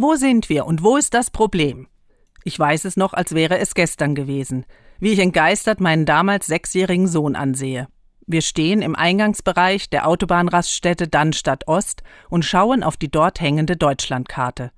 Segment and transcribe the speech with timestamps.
[0.00, 1.88] Wo sind wir und wo ist das Problem?
[2.44, 4.64] Ich weiß es noch, als wäre es gestern gewesen,
[5.00, 7.88] wie ich entgeistert meinen damals sechsjährigen Sohn ansehe.
[8.24, 14.70] Wir stehen im Eingangsbereich der Autobahnraststätte Dannstadt Ost und schauen auf die dort hängende Deutschlandkarte.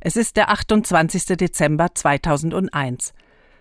[0.00, 1.36] Es ist der 28.
[1.36, 3.12] Dezember 2001.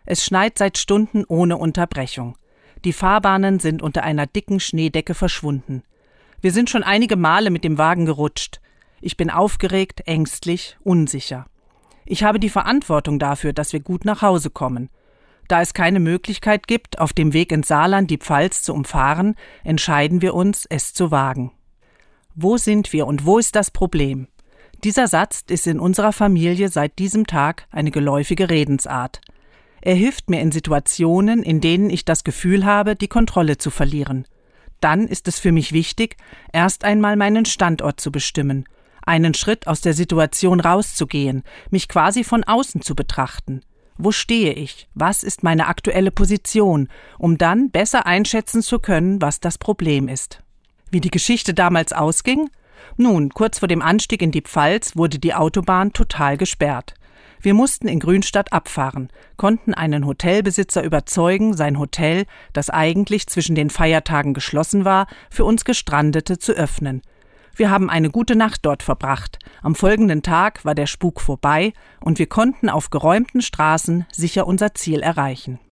[0.06, 2.38] Es schneit seit Stunden ohne Unterbrechung.
[2.86, 5.84] Die Fahrbahnen sind unter einer dicken Schneedecke verschwunden.
[6.40, 8.62] Wir sind schon einige Male mit dem Wagen gerutscht.
[9.02, 11.48] Ich bin aufgeregt, ängstlich, unsicher.
[12.06, 14.90] Ich habe die Verantwortung dafür, dass wir gut nach Hause kommen.
[15.48, 20.22] Da es keine Möglichkeit gibt, auf dem Weg ins Saarland die Pfalz zu umfahren, entscheiden
[20.22, 21.52] wir uns, es zu wagen.
[22.36, 24.28] Wo sind wir und wo ist das Problem?
[24.84, 29.22] Dieser Satz ist in unserer Familie seit diesem Tag eine geläufige Redensart.
[29.82, 34.28] Er hilft mir in Situationen, in denen ich das Gefühl habe, die Kontrolle zu verlieren.
[34.80, 36.18] Dann ist es für mich wichtig,
[36.54, 38.66] erst einmal meinen Standort zu bestimmen
[39.06, 43.62] einen Schritt aus der Situation rauszugehen, mich quasi von außen zu betrachten.
[43.98, 44.88] Wo stehe ich?
[44.94, 46.90] Was ist meine aktuelle Position,
[47.20, 50.42] um dann besser einschätzen zu können, was das Problem ist?
[50.90, 52.50] Wie die Geschichte damals ausging?
[52.98, 56.96] Nun, kurz vor dem Anstieg in die Pfalz wurde die Autobahn total gesperrt.
[57.42, 63.72] Wir mussten in Grünstadt abfahren, konnten einen Hotelbesitzer überzeugen, sein Hotel, das eigentlich zwischen den
[63.72, 67.02] Feiertagen geschlossen war, für uns Gestrandete zu öffnen.
[67.56, 69.40] Wir haben eine gute Nacht dort verbracht.
[69.62, 74.74] Am folgenden Tag war der Spuk vorbei und wir konnten auf geräumten Straßen sicher unser
[74.74, 75.60] Ziel erreichen.